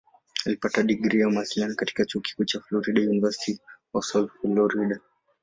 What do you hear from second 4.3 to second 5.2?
Florida".